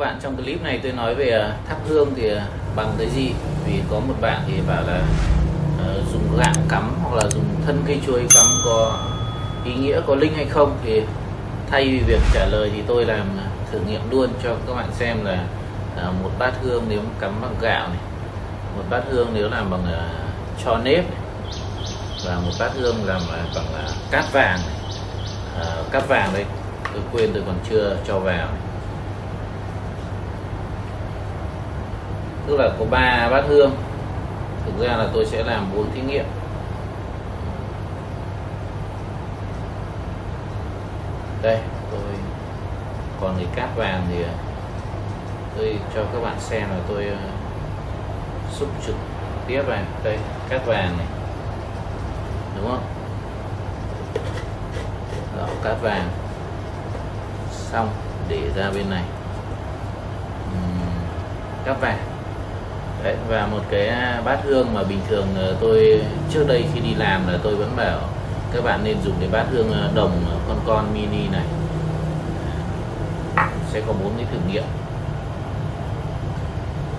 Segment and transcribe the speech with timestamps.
[0.00, 2.40] Các bạn, trong clip này tôi nói về ờ, thắp hương thì ờ,
[2.76, 3.32] bằng cái gì
[3.66, 5.02] Vì có một bạn thì bảo là
[5.76, 8.98] uh, dùng gạo cắm hoặc là dùng thân cây chuối cắm có
[9.64, 11.02] ý nghĩa có linh hay không Thì
[11.70, 13.26] thay vì việc trả lời thì tôi làm
[13.72, 15.44] thử nghiệm luôn cho các bạn xem là
[15.94, 17.98] uh, một bát hương nếu cắm bằng gạo này
[18.76, 21.20] Một bát hương nếu làm bằng uh, cho nếp này.
[22.26, 23.20] Và một bát hương làm
[23.54, 24.76] bằng uh, cát vàng này.
[25.60, 26.44] Uh, cát vàng đây
[26.92, 28.69] tôi quên tôi còn chưa cho vào này
[32.50, 33.70] tức là có ba bát hương.
[34.64, 36.24] Thực ra là tôi sẽ làm bốn thí nghiệm.
[41.42, 41.58] Đây,
[41.90, 42.00] tôi
[43.20, 44.32] còn cái cát vàng thì à,
[45.56, 47.22] tôi cho các bạn xem là tôi à,
[48.52, 48.96] xúc trực
[49.46, 51.06] tiếp vào đây, cát vàng này.
[52.56, 52.84] Đúng không?
[55.38, 56.08] Đó, cát vàng.
[57.52, 57.88] Xong,
[58.28, 59.02] để ra bên này.
[61.64, 62.09] Cát vàng.
[63.04, 66.80] Đấy, và một cái à, bát hương mà bình thường ờ, tôi trước đây khi
[66.80, 67.98] đi làm là tôi vẫn bảo
[68.52, 71.44] các bạn nên dùng cái bát hương ờ, đồng ờ, con con mini này.
[73.72, 74.64] Sẽ có bốn cái thử nghiệm.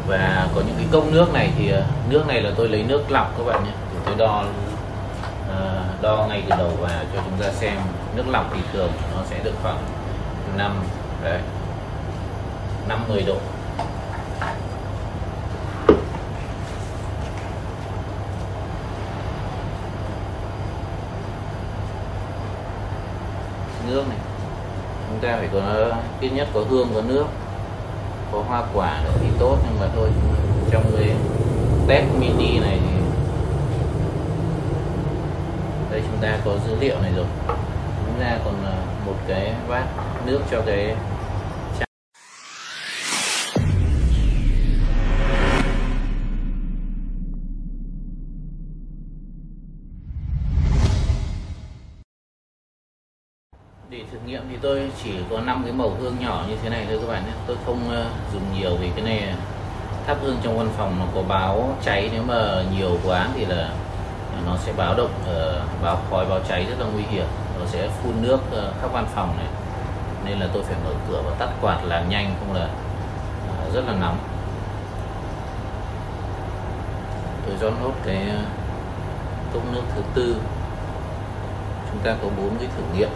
[0.08, 1.72] Và có những cái cốc nước này thì
[2.10, 3.72] nước này là tôi lấy nước lọc các bạn nhé.
[3.92, 4.44] Thì tôi đo
[6.02, 7.78] đo ngay từ đầu vào cho chúng ta xem
[8.16, 9.78] nước lọc thì thường nó sẽ được khoảng
[10.58, 10.84] 5
[11.24, 11.40] đấy
[12.88, 13.38] 50 độ.
[24.02, 24.18] Nước này.
[25.10, 27.26] Chúng ta phải có, ít nhất có hương, có nước,
[28.32, 30.10] có hoa quả nữa thì tốt, nhưng mà thôi.
[30.72, 31.16] Trong cái
[31.88, 33.02] test mini này thì
[35.92, 37.26] đây chúng ta có dữ liệu này rồi.
[38.06, 38.76] Chúng ta còn à,
[39.06, 39.84] một cái bát
[40.26, 40.96] nước cho cái
[53.92, 56.86] để thử nghiệm thì tôi chỉ có 5 cái màu hương nhỏ như thế này
[56.90, 57.32] thôi các bạn nhé.
[57.48, 59.34] Tôi không ờ, dùng nhiều vì cái này
[60.08, 62.10] thắp hương trong văn phòng nó có báo cháy.
[62.14, 63.70] Nếu mà nhiều quá thì là
[64.46, 67.26] nó sẽ báo động ờ, báo khói, báo cháy rất là nguy hiểm.
[67.60, 69.48] Nó sẽ phun nước ờ, khắp văn phòng này.
[70.26, 72.68] Nên là tôi phải mở cửa và tắt quạt làm nhanh, không là
[73.74, 74.18] rất là nóng.
[77.46, 78.28] Tôi rót nốt cái
[79.54, 80.36] cốc nước thứ tư.
[81.92, 83.10] Chúng ta có bốn cái thử nghiệm.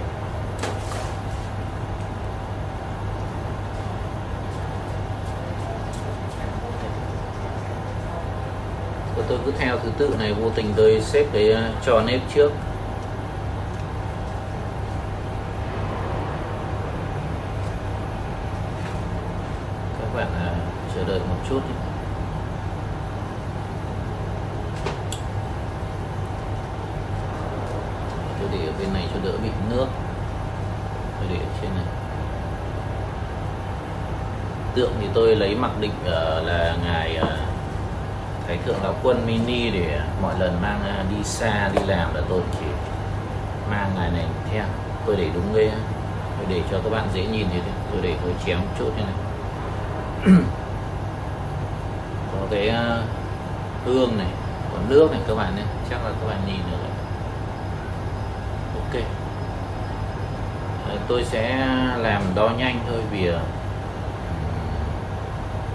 [9.29, 12.51] Tôi cứ theo thứ tự này vô tình tôi xếp cái ờ, trò nếp trước.
[19.99, 20.55] Các bạn à,
[20.95, 21.75] chờ đợi một chút đi.
[28.39, 29.87] tôi để ở bên này cho đỡ bị nước.
[31.19, 31.85] Tôi để ở trên này.
[34.75, 37.54] Tượng thì tôi lấy mặc định uh, là ngài uh,
[38.47, 42.21] thái thượng lão quân mini để mọi lần mang à, đi xa, đi làm là
[42.29, 42.65] tôi chỉ
[43.69, 44.63] mang ngài này theo.
[45.05, 45.71] Tôi để đúng cái
[46.37, 47.59] tôi để cho các bạn dễ nhìn thì
[47.91, 49.15] tôi để tôi chéo một chút như này.
[52.31, 53.01] Có cái à,
[53.85, 54.27] hương này,
[54.73, 55.63] có nước này các bạn nhé.
[55.89, 56.77] Chắc là các bạn nhìn được
[58.75, 59.03] ok.
[61.07, 61.67] Tôi sẽ
[61.97, 63.39] làm đo nhanh thôi vì à,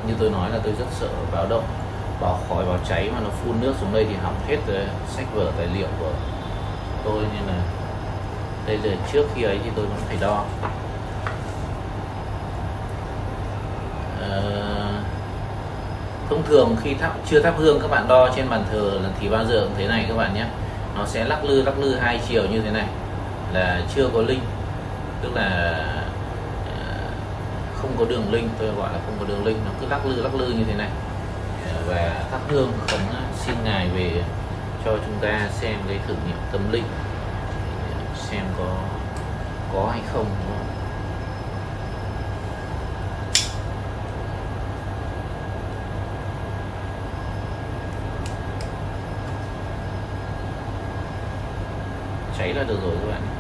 [0.07, 1.65] như tôi nói là tôi rất sợ báo động
[2.21, 5.27] báo khói báo cháy mà nó phun nước xuống đây thì hỏng hết rồi, sách
[5.35, 6.11] vở tài liệu của
[7.05, 7.63] tôi nên là
[8.67, 10.45] đây giờ trước khi ấy thì tôi vẫn phải đo.
[14.23, 14.31] À,
[16.31, 19.29] thông thường khi thắp chưa thắp hương các bạn đo trên bàn thờ là thì
[19.29, 20.45] bao giờ cũng thế này các bạn nhé.
[20.97, 22.87] Nó sẽ lắc lư lắc lư hai chiều như thế này.
[23.53, 24.41] Là chưa có linh
[25.23, 25.75] tức là
[26.67, 26.95] ờ,
[27.75, 29.57] không có đường linh tôi gọi là không có đường linh.
[29.65, 30.89] Nó cứ lắc lư lắc lư như thế này
[31.87, 33.01] và thắp hương khấn
[33.37, 34.25] xin ngài về
[34.85, 36.85] cho chúng ta xem cái thử nghiệm tâm linh
[38.15, 38.77] xem có
[39.73, 40.67] có hay không, đúng không?
[52.39, 53.40] cháy là được rồi các bạn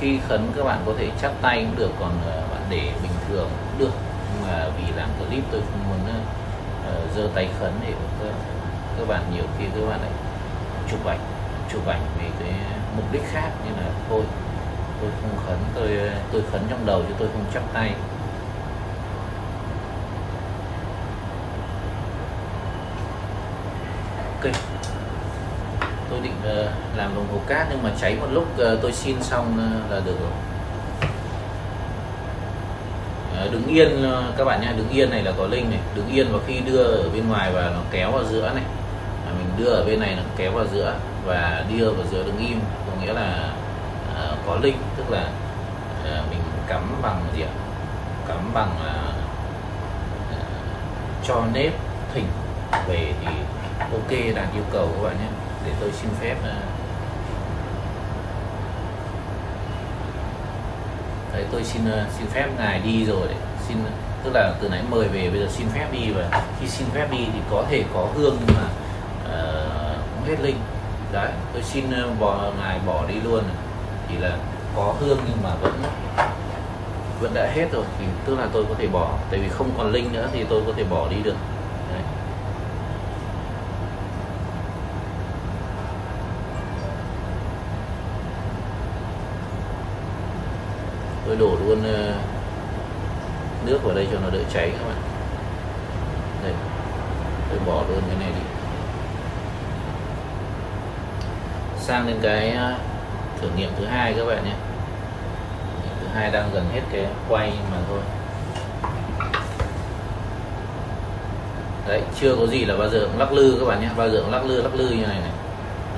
[0.00, 3.12] khi khấn các bạn có thể chắp tay cũng được còn ờ, bạn để bình
[3.28, 3.92] thường cũng được.
[4.32, 6.20] Nhưng mà vì làm clip tôi không muốn ờ,
[6.86, 7.92] ờ, giơ tay khấn để
[8.22, 8.34] các,
[8.98, 10.10] các bạn nhiều khi các bạn lại
[10.90, 11.20] chụp ảnh
[11.72, 12.54] chụp ảnh vì cái
[12.96, 14.22] mục đích khác như là thôi
[15.00, 15.88] tôi không khấn tôi
[16.32, 17.94] tôi khấn trong đầu chứ tôi không chắp tay
[24.42, 24.52] ok
[26.20, 29.22] tôi định uh, làm đồng hồ cát nhưng mà cháy một lúc uh, tôi xin
[29.22, 30.30] xong uh, là được rồi.
[33.52, 34.04] Đứng yên
[34.36, 36.82] các bạn nhé đứng yên này là có linh này đứng yên và khi đưa
[36.82, 38.64] ở bên ngoài và nó kéo vào giữa này.
[39.26, 40.94] À, mình đưa ở bên này nó kéo vào giữa
[41.26, 43.52] và đưa vào giữa đứng im có nghĩa là
[44.12, 45.28] uh, có linh tức là
[46.02, 47.52] uh, mình cắm bằng gì ạ?
[48.28, 49.14] Cắm bằng uh,
[51.24, 51.72] cho nếp
[52.14, 52.26] thỉnh
[52.88, 53.26] về thì
[53.92, 55.28] ok đạt yêu cầu các bạn nhé
[55.66, 56.54] để tôi xin phép đấy
[61.52, 63.26] tôi xin ờ, xin phép ngài đi rồi.
[63.26, 63.36] Đấy
[63.68, 63.76] xin
[64.24, 67.08] tức là từ nãy mời về bây giờ xin phép đi và khi xin phép
[67.10, 68.64] đi thì có thể có hương nhưng mà
[69.24, 70.56] uh, cũng hết linh.
[71.12, 73.42] Đấy tôi xin ờ, bỏ ngài bỏ đi luôn.
[74.08, 74.36] Chỉ là
[74.76, 75.82] có hương nhưng mà vẫn
[77.20, 77.84] vẫn đã hết rồi.
[77.98, 80.62] Thì tức là tôi có thể bỏ tại vì không còn linh nữa thì tôi
[80.66, 81.36] có thể bỏ đi được
[81.92, 82.02] đấy
[91.30, 92.12] tôi đổ luôn ờ,
[93.66, 94.96] nước vào đây cho nó đỡ cháy các bạn.
[96.42, 96.52] Đây,
[97.50, 98.42] tôi bỏ luôn cái này đi.
[101.78, 102.74] Sang đến cái ờ,
[103.40, 104.54] thử nghiệm thứ hai các bạn nhé.
[106.00, 108.00] Thứ hai đang gần hết cái quay mà thôi.
[111.88, 113.88] Đấy, chưa có gì là bao giờ cũng lắc lư các bạn nhé.
[113.96, 115.32] Bao giờ cũng lắc lư lắc lư như này này.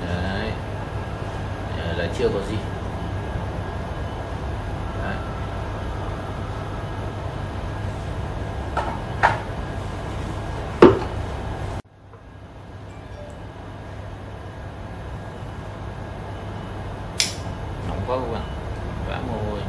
[0.07, 0.51] Đấy.
[1.87, 2.55] Ờ, là chưa có gì
[5.03, 5.15] đấy.
[17.87, 18.41] nóng quá các
[19.07, 19.59] vã mồ hôi.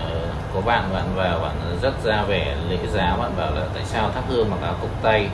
[0.00, 3.84] Ờ, có bạn bạn vào bạn rất ra vẻ lễ giáo bạn bảo là tại
[3.84, 5.28] sao thắp hương mặc áo cộc tay?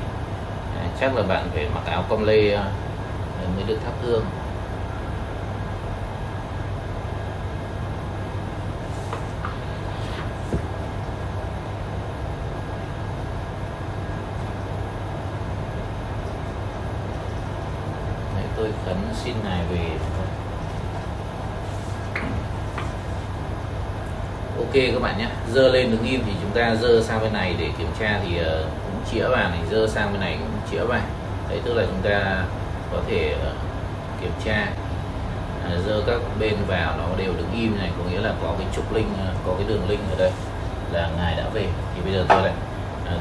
[0.81, 2.65] Ờ, chắc là bạn phải mặc áo com lê ờ,
[3.57, 4.25] mới được thắp hương
[18.37, 19.91] Đấy, tôi khấn xin ngài về.
[24.59, 27.55] Ok các bạn nhé, dơ lên đứng im thì chúng ta dơ sang bên này
[27.59, 30.85] để kiểm tra thì ờ, cũng chĩa vào này, dơ sang bên này cũng chĩa
[30.85, 31.01] vào
[31.49, 32.45] đấy, tức là chúng ta
[32.93, 33.53] có thể ờ,
[34.21, 34.67] kiểm tra.
[35.65, 38.67] À, dơ các bên vào nó đều đứng im này, có nghĩa là có cái
[38.77, 40.31] trục linh ờ, có cái đường linh ở đây
[40.93, 41.67] là ngài đã về.
[41.95, 42.53] Thì bây giờ tôi lại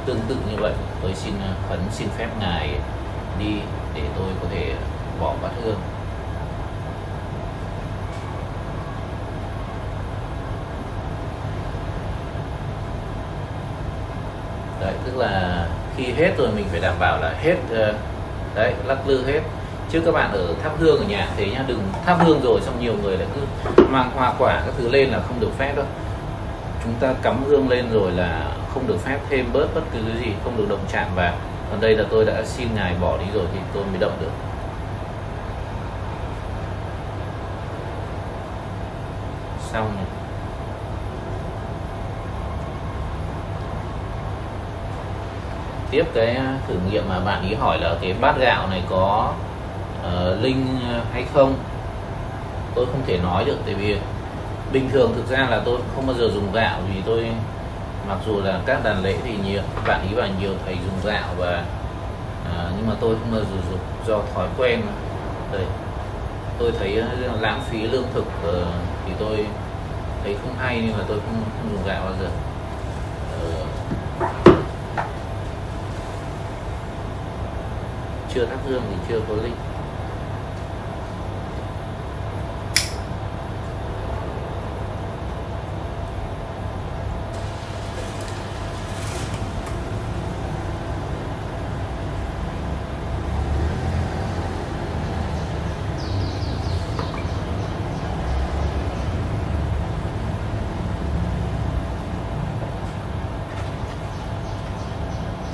[0.05, 0.73] tương tự như vậy.
[1.01, 1.33] Tôi xin
[1.69, 2.69] khấn xin phép ngài
[3.39, 3.53] đi
[3.95, 4.73] để tôi có thể
[5.19, 5.79] bỏ bát hương.
[14.81, 15.65] Đấy, tức là
[15.97, 17.94] khi hết rồi mình phải đảm bảo là hết ờ,
[18.56, 19.42] đấy, lắc lư hết.
[19.89, 22.80] Chứ các bạn ở thắp hương ở nhà thế nhá, đừng thắp hương rồi xong
[22.80, 25.85] nhiều người lại cứ mang hoa quả các thứ lên là không được phép đâu.
[26.83, 30.21] Chúng ta cắm hương lên rồi là không được phép thêm bớt bất cứ cái
[30.21, 31.33] gì, không được động chạm vào.
[31.71, 34.31] Còn đây là tôi đã xin ngài bỏ đi rồi thì tôi mới động được.
[39.71, 40.06] Xong này
[45.92, 49.33] tiếp cái à, thử nghiệm mà bạn ý hỏi là cái bát gạo này có
[50.00, 51.56] uh, linh ờ, hay không?
[52.76, 53.97] Tôi không thể nói được tại vì
[54.74, 57.31] bình thường thực ra là tôi không bao giờ dùng gạo vì tôi
[58.07, 61.28] mặc dù là các đàn lễ thì nhiều bạn ý và nhiều thầy dùng gạo
[61.38, 61.64] và
[62.42, 64.81] uh, nhưng mà tôi không bao giờ dùng do thói quen
[65.52, 65.66] đây
[66.59, 68.66] tôi thấy ờ, lãng phí lương thực uh,
[69.07, 69.45] thì tôi
[70.23, 72.30] thấy không hay nhưng mà tôi không, không dùng gạo bao giờ.
[73.31, 74.28] Ờ,
[78.33, 79.56] chưa thắp hương thì chưa có linh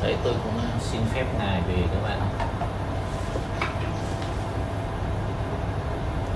[0.01, 2.19] đấy tôi cũng xin phép ngài về các bạn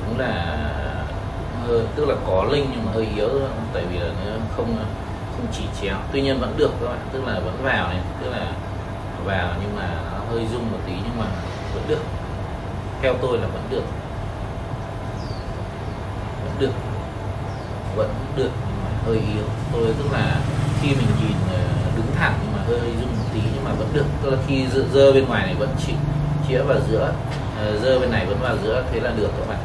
[0.07, 0.57] đúng là
[2.97, 4.75] hơi, yếu thôi yếu tại vì là nó không
[5.31, 8.29] không chỉ chéo tuy nhiên vẫn được các bạn tức là vẫn vào này tức
[8.29, 8.47] là
[9.25, 11.25] vào nhưng mà nó hơi rung một tí nhưng mà
[11.73, 12.01] vẫn được.
[13.01, 13.83] Theo tôi là vẫn được.
[16.43, 16.71] Vẫn được.
[17.95, 19.43] Vẫn được nhưng mà hơi yếu.
[19.73, 20.39] Tôi tức là
[20.81, 21.59] khi mình nhìn ờ,
[21.95, 24.05] đứng thẳng nhưng mà hơi rung một tí nhưng mà vẫn được.
[24.23, 25.93] Tức là khi dơ, dơ bên ngoài này vẫn chỉ
[26.47, 27.13] chĩa vào giữa
[27.59, 29.59] ờ, dơ bên này vẫn vào giữa thế là được các bạn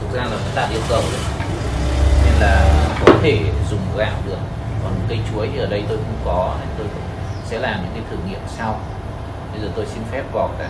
[0.00, 1.39] thực ra là vẫn đạt yêu cầu đấy
[2.40, 3.38] là có thể
[3.70, 4.38] dùng gạo được.
[4.82, 6.86] Còn cây chuối thì ở đây tôi không có nên tôi
[7.44, 8.80] sẽ làm những cái thử nghiệm sau.
[9.52, 10.68] Bây giờ tôi xin phép vỏ cả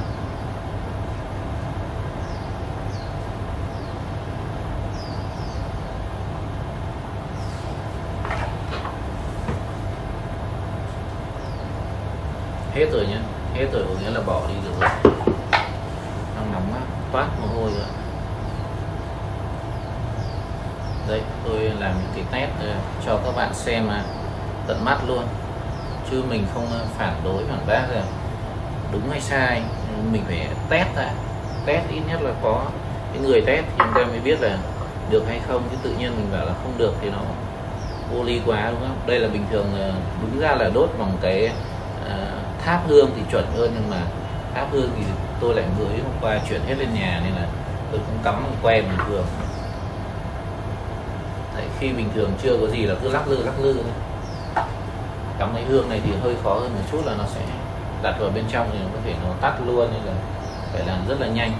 [12.74, 13.18] hết rồi nhé
[13.54, 14.90] hết rồi, có nghĩa là bỏ đi được rồi
[16.36, 16.80] đang nóng quá
[17.12, 17.86] toát mồ hôi rồi
[21.08, 22.74] đây tôi làm những cái test ờ,
[23.06, 24.02] cho các bạn xem mà
[24.66, 25.22] tận mắt luôn.
[26.10, 28.02] Chứ mình không ờ, phản đối phản bác là
[28.92, 29.62] đúng hay sai.
[29.96, 31.14] Ờ, mình phải test lại
[31.66, 32.62] test ít nhất là có
[33.12, 34.56] cái người test thì chúng ta mới biết là
[35.10, 35.62] được hay không.
[35.70, 37.18] Chứ tự nhiên mình bảo là không được thì nó
[38.12, 38.98] vô lý quá đúng không?
[39.06, 39.66] Đây là bình thường
[40.22, 41.50] đúng ra là đốt bằng cái
[42.06, 44.02] uh, tháp hương thì chuẩn hơn nhưng mà
[44.54, 45.02] tháp hương thì
[45.40, 47.46] tôi lại mới hôm qua chuyển hết lên nhà nên là
[47.90, 49.24] tôi cũng cắm que bình thường
[51.80, 53.74] khi bình thường chưa có gì là cứ lắc lư lắc lư
[55.38, 57.40] cắm cái hương này thì hơi khó hơn một chút là nó sẽ
[58.02, 60.12] đặt vào bên trong thì nó có thể nó tắt luôn, nên là
[60.72, 61.52] phải làm rất là nhanh.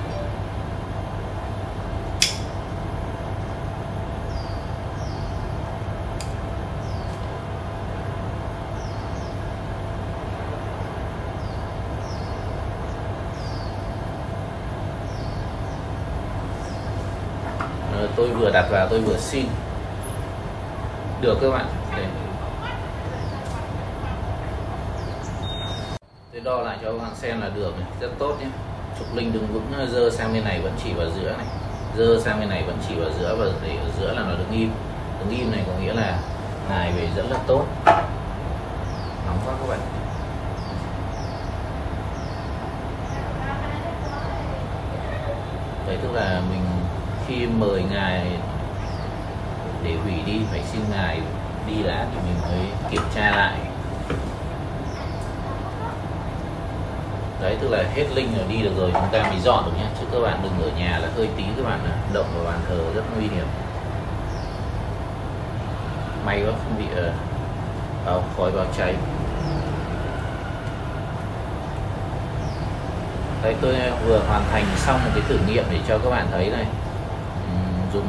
[17.93, 19.47] Ờ, tôi vừa đặt vào, tôi vừa xin
[21.21, 21.67] được các bạn.
[21.97, 22.07] Để
[26.33, 27.89] tôi đo lại cho các bạn xem là được này.
[28.00, 28.47] rất tốt nhé.
[28.99, 31.47] Trục linh đứng vững, dơ sang bên này vẫn chỉ vào giữa này.
[31.97, 34.50] Dơ sang bên này vẫn chỉ vào giữa và để ở giữa là nó đứng
[34.53, 34.71] im.
[35.21, 36.19] Đứng im này có nghĩa là
[36.69, 37.65] ngài về rất là tốt.
[39.27, 39.81] Nóng quá các bạn.
[45.87, 46.62] Đấy, tức là mình
[47.27, 48.39] khi mời ngài
[49.84, 51.20] để hủy đi phải xin ngài
[51.66, 53.54] đi đã thì mình mới kiểm tra lại.
[57.40, 59.87] Đấy tức là hết linh rồi đi được rồi chúng ta mới dọn được nhé.
[60.00, 61.80] Chứ các bạn đừng ở nhà là hơi tí các bạn
[62.12, 63.46] động vào bàn thờ rất nguy hiểm.
[66.26, 68.94] May quá không bị ờ, uh, vào khói báo cháy.
[73.42, 76.26] Đấy tôi ờ, vừa hoàn thành xong một cái thử nghiệm để cho các bạn
[76.30, 76.66] thấy này
[77.92, 78.09] dùng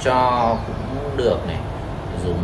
[0.00, 1.56] cho cũng được này
[2.24, 2.38] dùng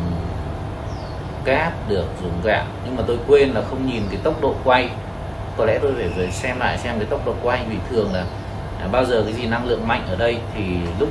[1.44, 2.64] cát được dùng gạo.
[2.84, 4.90] Nhưng mà tôi quên là không nhìn cái tốc độ quay.
[5.56, 8.24] Có lẽ tôi phải, về xem lại xem cái tốc độ quay vì thường là
[8.80, 10.62] à, bao giờ cái gì năng lượng mạnh ở đây thì
[10.98, 11.08] lúc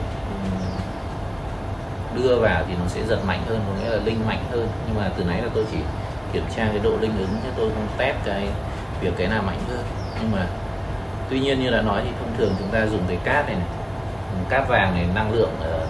[2.15, 4.68] đưa vào thì nó sẽ giật mạnh hơn có nghĩa là linh mạnh hơn.
[4.88, 5.77] Nhưng mà từ nãy là tôi chỉ
[6.34, 8.48] kiểm tra cái độ linh ứng chứ tôi không test cái
[9.01, 9.84] việc cái nào mạnh hơn.
[10.22, 10.48] Nhưng mà
[11.30, 13.68] tuy nhiên như đã nói thì thông thường chúng ta dùng cái cát này, này
[14.50, 15.88] cát vàng này năng lượng uh,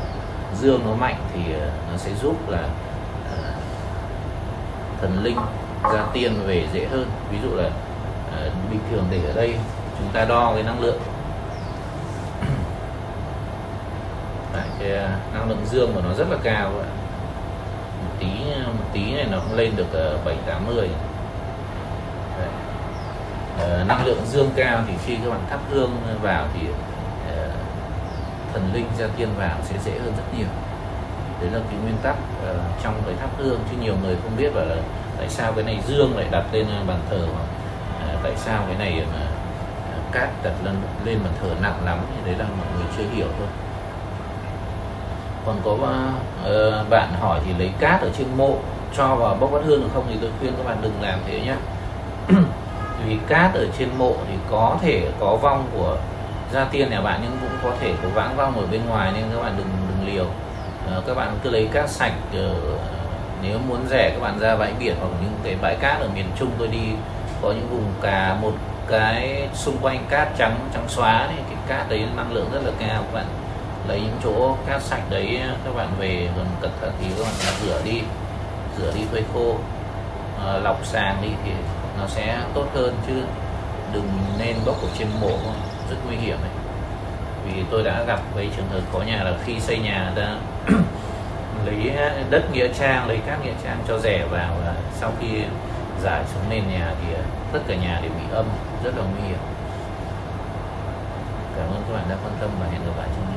[0.58, 3.40] dương nó mạnh thì uh, nó sẽ giúp là uh,
[5.02, 5.38] thần linh
[5.84, 7.06] ra tiên về dễ hơn.
[7.32, 7.72] Ví dụ là uh,
[8.72, 9.56] bình thường để ở đây
[10.00, 11.00] chúng ta đo cái năng lượng.
[14.54, 16.90] Đấy, cái uh, năng lượng dương của nó rất là cao ạ.
[18.06, 18.28] Một tí
[18.66, 20.90] một tí này nó cũng lên được bảy tám mươi.
[23.88, 26.76] Năng lượng dương cao thì khi các bạn thắp hương vào thì uh,
[28.74, 30.48] linh ra tiên vào sẽ dễ hơn rất nhiều.
[31.42, 34.56] Đấy là cái nguyên tắc uh, trong cái thắp hương chứ nhiều người không biết
[34.56, 34.76] là
[35.18, 37.46] tại sao cái này dương lại đặt lên ờ, bàn thờ hoặc
[38.16, 40.76] uh, tại sao cái này mà uh, cát đặt lên
[41.06, 43.48] lên bàn thờ nặng lắm thì đấy là mọi người chưa hiểu thôi.
[45.46, 48.58] Còn có uh, bạn hỏi thì lấy cát ở trên mộ
[48.98, 51.42] cho vào bốc bát hương được không thì tôi khuyên các bạn đừng làm thế
[51.42, 51.56] nhé
[53.08, 55.98] vì cát ở trên mộ thì có thể có vong của
[56.54, 59.24] ra tiền nhà bạn nhưng cũng có thể có vãng vong ở bên ngoài nên
[59.34, 60.26] các bạn đừng đừng liều.
[60.92, 62.56] À, các bạn cứ lấy cát sạch ở,
[63.44, 66.26] nếu muốn rẻ các bạn ra bãi biển hoặc những cái bãi cát ở miền
[66.36, 66.88] Trung tôi đi
[67.42, 68.52] có những vùng cả một
[68.88, 72.72] cái xung quanh cát trắng trắng xóa thì cái cát đấy năng lượng rất là
[72.80, 73.04] cao.
[73.04, 73.26] Các bạn
[73.88, 77.54] lấy những chỗ cát sạch đấy các bạn về gần cẩn thận thì các bạn
[77.66, 78.02] rửa đi
[78.78, 79.56] rửa đi phơi khô.
[80.46, 81.52] À, lọc sàng đi thì
[82.00, 83.14] nó sẽ tốt hơn chứ
[83.94, 85.38] đừng nên bốc ở trên mộ
[85.90, 86.52] rất nguy hiểm ấy.
[87.46, 90.36] vì tôi đã gặp cái trường hợp có nhà là khi xây nhà đã
[91.66, 91.92] lấy
[92.30, 95.28] đất nghĩa trang, lấy các nghĩa trang cho rẻ vào và sau khi
[96.04, 97.24] giải xuống nền nhà thì à,
[97.54, 98.46] tất cả nhà đều bị âm,
[98.84, 99.40] rất là nguy hiểm
[101.56, 103.33] cảm ơn các bạn đã quan tâm và hẹn gặp lại trong